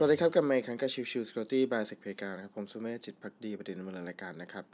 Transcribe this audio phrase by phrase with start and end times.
[0.00, 4.64] สวัสดีครับ กลับมาอีกครั้งกับ Chill Chill Security by เซกเพกานะครับ ผมสุเมธจิตภักดีบดินทร์ดำเนินรายการนะครับ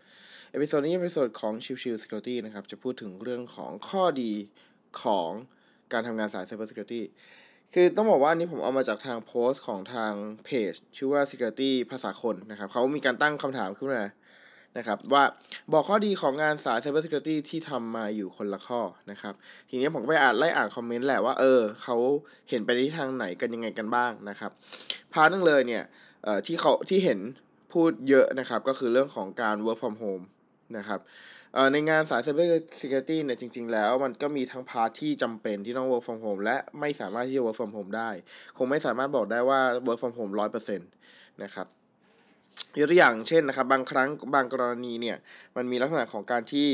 [0.52, 4.32] episode นี้เป็น episode ของ Chill Chill Security นะครับ จะพูดถึงเรื่องของข้อดี
[5.02, 5.30] ของ
[5.92, 7.04] การทำงานสาย Cyber Security
[7.72, 10.12] คือต้องบอกว่าอันนี้ผมเอามาจากทางโพสต์ของทาง
[10.44, 14.04] เพจ ชื่อว่า Security ภาษาคนนะครับ เขามีการตั้งคำถามขึ้นมา
[14.78, 15.24] นะครับว่า
[15.72, 19.34] บอกข้อดีของงานสาย Cyber Security ที่ทำมาอยู่คนละข้อนะครับ
[19.68, 21.96] ทีนี้ผมก็ไปอ่านไล่อ่านคอมเมนต์แหละว่าเออเขา
[22.50, 24.50] เห็นไปในทางไหนกันยังไงกันบ้างนะครับ
[25.12, 25.82] part นึงเลยเนี่ย
[26.24, 27.18] เอ่อที่เขาที่เห็น
[27.72, 30.24] พูดเยอะนะครับ ก็คือเรื่องของการ work from home
[30.76, 31.00] นะครับ
[31.54, 32.46] เอ่อในงานสาย Cyber
[32.80, 38.10] Security เนี่ยจริง ๆ แล้วมันก็มีทั้ง part ที่จำเป็นที่ต้อง work from home และไม่สามารถที่จะ work from home ได้
[38.56, 40.88] คงไม่สามารถบอกได้ว่า work from home ร้อยเปอร์เซ็นต์
[41.42, 41.66] นะครับ
[42.78, 45.16] ยกตัวอย่างเช่นนะครับ บางครั้งบางกรณีเนี่ย
[45.56, 46.68] มันมีลักษณะของการที่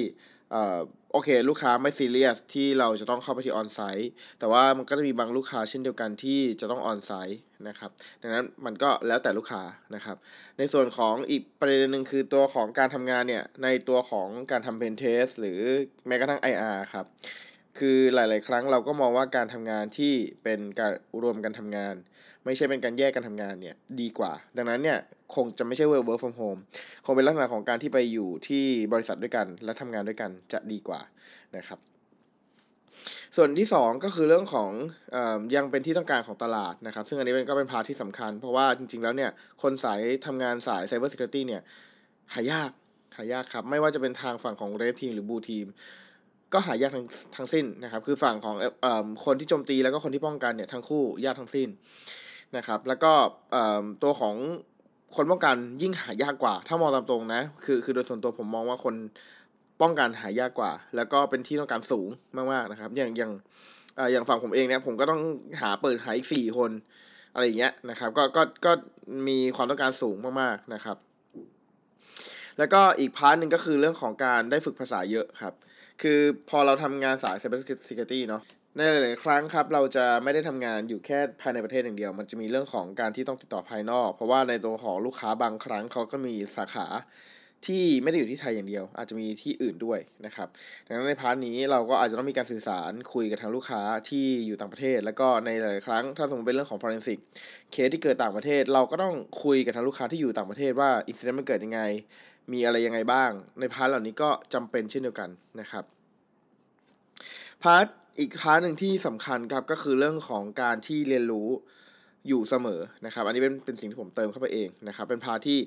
[1.13, 7.91] โอเค ลูกค้าไม่ซีเรียสที่เราจะต้องเข้าไปที่ on-site แต่ว่ามันก็จะมีบางลูกค้าเช่นเดียวกันที่จะต้อง on-site นะครับ
[8.23, 9.63] ดังนั้นมันก็แล้วแต่ลูกค้า
[9.95, 10.17] นะครับ
[10.59, 15.61] ในส่วนของอีกประเด็นหนึ่งคือตัวของการทำงานเนี่ยในตัวของการทำ pentest หรือ
[16.07, 17.07] แม้กระทั่ง IR ครับ
[17.79, 20.93] คือหลาย ๆ ครั้งเราก็มองว่าการทำงานที่เป็นการ
[21.23, 21.95] รวมกันทำงาน
[22.45, 24.99] ไม่ใช่เป็นการแยกกันทำงานเนี่ยดีกว่า ดังนั้นเนี่ย
[25.35, 26.61] คงจะไม่ใช่ work from home
[27.05, 31.01] คงเป็นลักษณะของการที่ไปอยู่ที่บริษัทด้วยกัน และทำงานด้วยกันจะดีกว่า
[31.57, 31.79] นะครับ
[33.37, 34.71] ส่วนที่ 2 ก็คือเรื่องของ
[35.15, 35.17] อ
[35.57, 39.31] ยังเป็นที่ต้องการของตลาดนะครับ ซึ่งอันนี้เป็นก็เป็นพาที่สำคัญ เพราะว่าจริง ๆ แล้วเนี่ย
[39.63, 41.63] คนสายทำงานสาย cyber security เนี่ย
[42.35, 42.71] หายาก
[43.17, 45.67] หายากครับ ไม่ว่าจะเป็นทางฝั่งของ red team หรือ blue team
[46.53, 48.87] ก็หายากทั้งทั้งสิ้นนะครับ คือฝั่งของอ
[49.25, 51.69] คนที่โจมตีแล้วก็คนที่ป้องกันเนี่ยทั้งคู่ยากทั้งสิ้น
[52.57, 53.13] นะครับ แล้วก็
[54.03, 54.37] ตัวของ
[55.17, 58.95] คนป้องกันยิ่งหายากกว่า ถ้ามองตามตรงนะ คือคือโดยส่วนตัวผมมองว่าคน
[59.81, 62.09] ป้องกันหายากกว่า แล้วก็เป็นที่ต้องการสูง
[62.53, 63.33] มากๆนะครับ อย่างอย่าง
[64.13, 65.21] อย่างฝั่งผมเองเนี่ยผมก็ต้อง
[65.61, 66.71] หาเปิดหาอีกสี่คน
[67.35, 68.73] อะไรอย่างเงี้ยนะครับ ก็ก็ก็
[69.29, 70.97] มีความต้องการสูงมากๆนะครับ
[72.59, 75.55] แล้วก็อีก part หนึ่งก็คือเรื่องของการได้ฝึกภาษาเยอะครับ
[76.03, 78.43] คือพอเราทำงานสาย Cyber Security เนาะ
[78.77, 86.87] ในหลาย ๆ ครั้งครับ เราจะไม่ได้ทำงานอยู่แค่ภายในประเทศอย่างเดียว มันจะมีเรื่องของการที่ต้องติดต่อภายนอก เพราะว่าในตัวของลูกค้าบางครั้งเขาก็มีสาขา
[87.67, 90.49] ที่ไม่ได้อยู่ที่ไทยอย่างเดียว อาจจะมีที่อื่นด้วยนะครับ
[90.87, 97.19] ดังนั้นใน part นี้เราก็อาจจะต้องมีการสื่อสารคุยกับทางลูกค้าที่อยู่ต่างประเทศ แล้วก็ในหลายๆครั้งถ้าสมมติเป็นเรื่องของ forensic
[97.73, 101.81] เคสที่เกิดต่างประเทศ เราก็ต้องคุยกับทางลูกค้าที่อยู่ต่างประเทศว่า incident มันเกิดยังไง
[102.53, 103.31] มีอะไรยังไงบ้าง
[103.61, 105.31] ใน part เหล่านี้ก็จำเป็นเช่นเดียวกัน
[105.61, 105.85] นะครับ
[107.63, 107.87] part
[108.19, 111.49] อีก part หนึ่งที่สำคัญครับก็คือเรื่องของการที่เรียนรู้
[112.29, 115.59] อยู่เสมอนะครับ อันนี้เป็นเป็นสิ่งที่ผมเติมเข้าไปเองนะครับ เป็น part ที่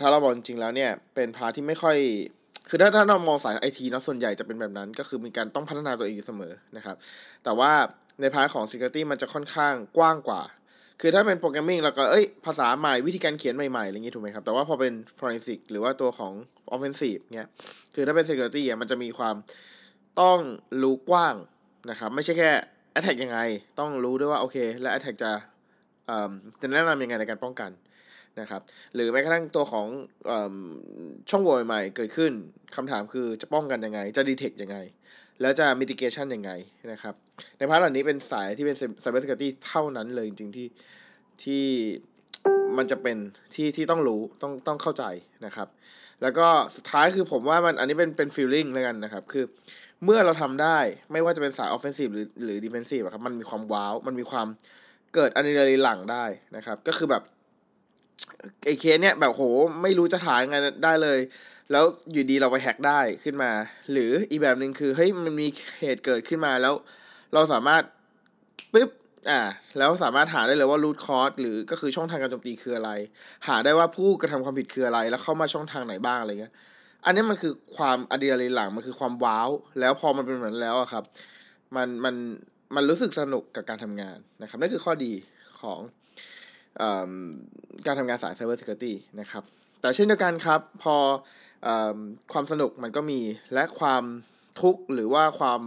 [0.00, 1.96] ถ้าเรามองจริงแล้วเนี่ยเป็น part ที่ไม่ค่อย
[2.68, 6.96] คือถ้าถ้าเรามองสายไอทีเนาะส่วนใหญ่จะเป็นแบบนั้น ก็คือมีการต้องพัฒนาตัวเองอยู่เสมอนะครับ
[7.44, 7.72] แต่ว่า
[8.20, 10.42] ใน part ของ Security มันจะค่อนข้างกว้างกว่า
[11.00, 16.32] คือถ้าเป็น programming เราก็เอ้ยภาษาใหม่วิธีการเขียนใหม่ๆอะไรอย่างงี้ถูกไหมครับ แต่ว่าพอเป็น Forensic หรือว่าตัวของ
[16.74, 17.48] Offensive เนี่ย
[17.94, 19.36] คือถ้าเป็น Security อะมันจะมีความ
[20.20, 20.38] ต้อง
[20.82, 21.34] รู้กว้าง
[21.90, 22.50] นะครับไม่ใช่แค่
[22.98, 23.38] attack ยังไง
[23.80, 25.32] ต้องรู้ด้วยว่าโอเค และ attack จะ
[26.60, 27.70] จะแนะนำยังไงในการป้องกัน
[28.40, 28.62] นะครับ
[28.94, 29.86] หรือแม้กระทั่งตัวของ
[30.30, 30.32] อ
[31.30, 32.32] ช่องโหว่ใหม่เกิดขึ้น
[32.76, 34.76] คำถามคือจะป้องกันยังไง จะ detect ยังไง
[35.40, 36.50] แล้วจะ mitigation ยังไง
[36.92, 37.14] นะครับ
[37.58, 40.66] ในพาร์ทเหล่านี้เป็นสายที่เป็น cyber security เท่านั้นเลยจริงๆที่
[41.42, 41.64] ที่
[42.76, 43.16] มันจะเป็น
[43.54, 45.04] ที่ที่ต้องรู้ต้องต้องเข้าใจ
[45.46, 45.68] นะครับ
[46.22, 49.44] แล้วก็สุดท้ายคือผมว่ามันอันนี้เป็นเป็น feeling แล้วกันนะครับ คือ
[50.04, 50.78] เมื่อเราทำได้
[51.12, 54.46] ไม่ว่าจะเป็นสาย offensive หรือหรือ defensive ครับมันมีความว้าว มันมีความ
[55.14, 56.24] เกิดอะดรีนาลีนหลั่งได้
[56.56, 57.22] นะครับ ก็คือแบบ
[58.64, 59.42] ไอเคสเนี้ยแบบโห
[59.82, 61.18] ไม่รู้จะถ่ายยังไงได้เลย
[61.72, 63.50] แล้วอยู่ดีเราไปแฮกได้ขึ้นมา
[63.92, 65.46] หรืออีกแบบหนึ่งคือเฮ้ยมันมี
[65.80, 66.74] เหตุเกิดขึ้นมาแล้ว
[67.34, 67.82] เราสามารถ
[68.72, 68.90] ปึ๊บ
[69.30, 69.40] อ่า
[69.78, 72.90] แล้วสามารถหาได้เลยว่ารูทคอร์สหรือก็คือช่องทางการโจมตีคืออะไร
[73.46, 76.52] หาได้ว่าผู้กระทำความผิดคืออะไร แล้วเข้ามาช่องทางไหนบ้างอะไรเงี้ย
[77.04, 79.50] อันนี้มันคือความอะดรีนาลีนหลังมันคือความว้าว
[79.80, 81.04] แล้วพอมันเป็นแบบนั้นแล้วอะครับ
[81.76, 82.14] มันมัน
[82.74, 85.12] มันรู้สึกสนุกกับการทำงานนะครับนั่นคือข้อดี
[85.60, 85.78] ของ
[87.86, 89.42] การทำงานสาย Cyber Security นะครับ
[89.80, 90.96] แต่เช่นเดียวกันครับ พอ
[91.66, 91.68] อ
[92.32, 93.20] ความสนุกมันก็มี
[93.54, 94.04] และความ
[94.60, 95.60] ทุกข์หรือว่าความ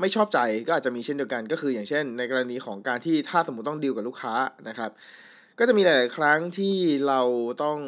[0.00, 4.34] ไม่ชอบใจก็อาจจะมีเช่นเดียวกันก็คืออย่างเช่น ในกรณีของการที่ถ้าสมมติต้องดีลกับลูกค้า
[4.68, 4.90] นะครับ
[5.58, 6.76] ก็จะมีหลาย ๆ ครั้งที่
[7.08, 7.20] เรา
[7.62, 7.78] ต้อง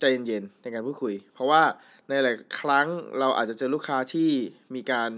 [0.00, 1.62] ใจเย็น ๆ ในการพูดคุย เพราะว่า
[2.08, 2.86] ในหลายครั้ง
[3.18, 4.30] เราอาจจะเจอลูกค้าที่
[4.74, 5.10] มีการ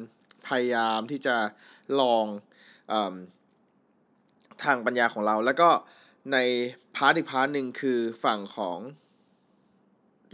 [0.49, 1.37] พยายามที่จะ
[2.01, 2.25] ลอง
[4.65, 5.69] ทางปัญญาของเราแล้วก็
[6.33, 6.39] ใน
[6.97, 8.79] part อีก part หนึ่งคือฝั่งของ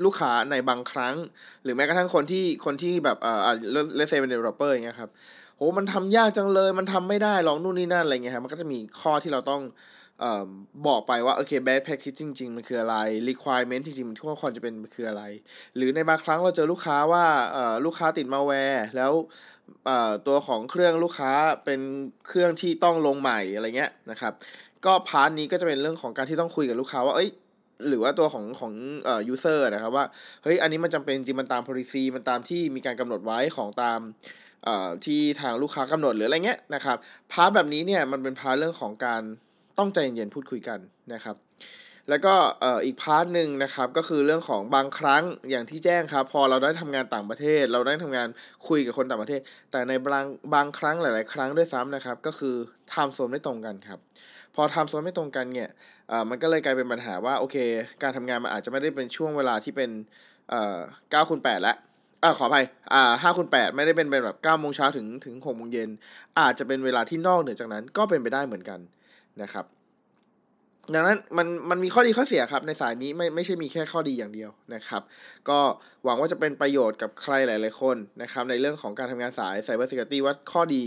[0.04, 1.14] ลูกค้าในบางครั้ง
[1.62, 3.48] หรือแม้กระทั่งคนที่คนที่แบบเอ่อ
[3.96, 5.10] let's say เป็น developer อย่างเงี้ยครับ
[5.56, 9.62] โหมันทำยากจังเลย มันทำไม่ได้ลองนู่นนี่นั่นอะไรเงี้ยครับมันก็จะมีข้อที่เราต้อง
[10.22, 10.48] ออ
[10.86, 12.96] บอกไปว่า โอเค best practice จริง ๆ มันคืออะไร
[13.28, 15.22] requirement จริงๆมันควรจะเป็นคืออะไร
[15.76, 17.24] หรือในบางครั้งเราเจอลูกค้าว่า
[17.84, 19.12] ลูกค้าติดมาแวร์แล้ว
[20.26, 21.32] ตัวของเครื่องลูกค้า
[21.64, 21.80] เป็น
[22.26, 24.32] เครื่องที่ต้องลงใหม่อะไรเงี้ยนะครับ
[24.86, 27.30] ก็ part นี้ก็จะเป็นเรื่องของการที่ต้องคุยกับลูกค้าว่าเอ้ย
[27.88, 28.72] หรือว่าตัวของของ
[29.04, 30.04] เอ่อ user นะครับว่า
[30.42, 34.00] เฮ้ยอันนี้มันจำเป็นจริงมันตาม policy มันตามที่มีการกำหนดไว้ของตาม
[34.64, 36.96] เอ่อที่ทางลูกค้ากำหนดหรืออะไรเงี้ยนะครับ
[37.32, 39.22] part แบบนี้เนี่ยมันเป็น part เรื่องของการ
[39.78, 40.78] ต้องใจเย็นๆพูดคุยกัน
[41.14, 41.36] นะครับ
[42.10, 48.28] แล้วก็เอ่ออีก part หนึ่งนะครับก็คือเรื่องของบางครั้งอย่างที่แจ้งครับ พอเราได้ทำงานต่างประเทศ เราได้ทำงาน
[48.68, 49.40] คุยกับคนต่างประเทศ
[49.70, 52.54] แต่ในบางบางครั้งหลาย ๆ ครั้งด้วยซ้ำนะครับ ก็คือ
[52.92, 54.00] time zone ไม่ตรงกันครับ
[54.54, 55.70] พอ time zone ไม่ตรงกันเนี่ย
[56.30, 57.56] มันก็เลยกลายเป็นปัญหาว่าโอเค
[58.02, 59.90] การทำงานมันอาจจะไม่ได้เป็นช่วงเวลาที่เป็น
[60.50, 60.78] เอ่อ
[61.24, 61.76] 9คูณ8แล้ว
[62.22, 65.88] อ่าขออภัยอ่าคูณ8ไม่ได้เป็นเป็นแบบ9โมงเช้าถึงถึง6โมงเย็น
[66.40, 68.80] อาจจะเป็นเวลาที่นอกเหนือจากนั้นก็เป็นไปได้เหมือนกัน
[69.42, 69.66] นะครับ
[70.94, 75.02] ดังนั้นมันมันมีข้อดีข้อเสียครับในสายนี้ไม่ไม่ใช่มีแค่ข้อดีอย่างเดียวนะครับ
[75.48, 75.58] ก็
[76.04, 80.84] หวังว่าจะเป็นประโยชน์กับใครหลาย ๆ คนนะครับในเรื่องของการทำงานสาย Cyber Security ว่าข้อดี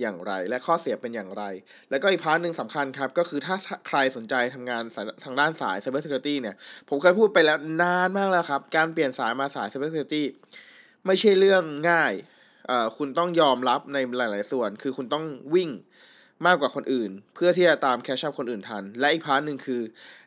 [0.00, 1.44] อย่างไร และข้อเสียเป็นอย่างไร
[1.90, 3.56] แล้วก็อีก part หนึ่งสำคัญครับ ก็คือถ้า
[3.88, 6.56] ใครสนใจทำงานทางด้านสาย Cyber Security เนี่ย
[6.88, 10.22] ผมเคยพูดไปแล้วนานมากแล้วครับ การเปลี่ยนสายมาสาย Cyber Security
[11.06, 12.12] ไม่ใช่เรื่องง่าย
[12.96, 15.24] คุณต้องยอมรับในหลาย ๆ ส่วน คือคุณต้อง
[15.54, 15.70] วิ่ง
[16.46, 19.80] มากกว่าคนอื่น เพื่อที่จะตาม catch up คนอื่นทัน และอีก part หนึ่งคือ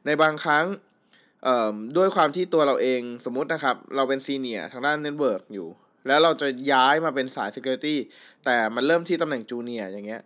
[0.06, 0.66] ในบางครั้ง
[1.98, 5.68] ด้วยความที่ตัวเราเองสมมุตินะครับ เราเป็น senior ทางด้าน network อยู่
[6.08, 7.96] แล้วเราจะย้ายมาเป็นสาย Security
[8.46, 10.22] แต่มันเริ่มที่ตำแหน่ง junior อย่างเงี้ย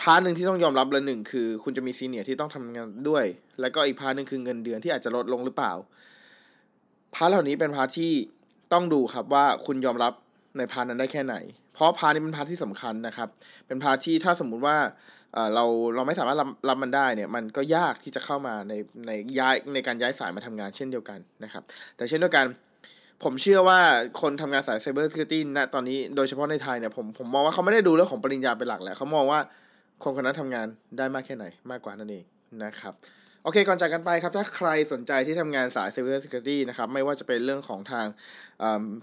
[0.00, 3.24] part หนึ่งที่ต้องยอมรับเลยหนึ่งคือ คุณจะมี senior ที่ต้องทำงานด้วย
[3.60, 5.72] แล้วก็อีก part หนึ่งคือเงินเดือนที่อาจจะลดลงหรือเปล่า
[7.14, 8.12] part เหล่านี้เป็น part ที่
[8.72, 10.12] ต้องดูครับว่าคุณยอมรับ
[10.58, 11.36] ใน part นั้นได้แค่ไหน
[11.74, 13.28] เพราะ part นี้เป็น part ที่สำคัญนะครับ
[13.66, 14.76] เป็น part ที่ถ้าสมมุติว่า
[15.54, 15.64] เรา
[15.94, 18.72] เราไม่สามารถรับรับมันได้เนี่ยมันก็ยากที่จะเข้ามาใน
[19.06, 21.62] ในย้ายในการย้ายสายมาทำงานเช่นเดียวกันนะครับ
[21.96, 22.46] แต่เช่นเดียวกัน
[23.22, 23.80] ผมเชื่อว่า
[24.20, 29.40] คนทำงานสาย Cyber Security ณตอนนี้โดยเฉพาะในไทยเนี่ยผมผมมองว่าเขาไม่ได้ดูเรื่องของปริญญาเป็นหลักแหละเขามองว่า
[30.02, 30.66] คนคนนั้นทำงาน
[30.98, 32.24] ได้มากแค่ไหนมากกว่านั่นเอง
[32.64, 32.94] นะครับ
[33.44, 38.06] โอเค ก่อนจากกันไปครับ ถ้าใครสนใจที่ทำงานสาย Cyber Security นะครับ ไม่ว่าจะเป็นเรื่องของทาง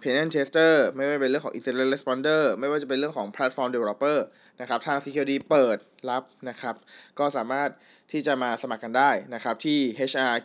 [0.02, 4.18] Pen Tester ไม่ว่าจะเป็นเรื่องของ Incident Responder ไม่ว่าจะเป็นเรื่องของ Platform Developer
[4.62, 5.78] นะครับ ทาง Security เปิด
[6.10, 6.76] รับนะครับ
[7.20, 7.70] ก็สามารถ
[8.12, 10.36] ที่จะมาสมัครกันได้นะครับ ที่ hr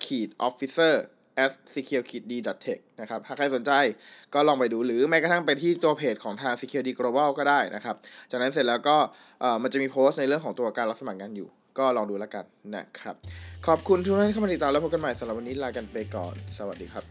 [0.48, 0.94] officer
[1.42, 2.32] at secure d
[2.66, 3.72] tech นะครับถ้าใครสนใจ
[4.34, 7.96] ก็ลองไปดูหรือแม้กระทั่งไปที่ตัวเพจของทาง Security Global ก็ได้นะครับ
[8.30, 8.96] จากนั้นเสร็จแล้วก็
[9.62, 11.48] มันจะมีโพสต์ในเรื่องของตัวการรับสมัครงานอยู่
[11.78, 12.44] ก็ลองดูแล้วกัน
[12.76, 13.14] นะครับ
[13.66, 17.04] ขอบคุณทุกท่านที่เข้ามาติดตามแล้วพบกันใหม่สำหรับวันนี้ลากันไปก่อน สวัสดีครับ